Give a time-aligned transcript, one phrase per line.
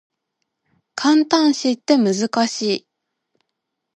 [0.95, 2.87] 感嘆詞って難しい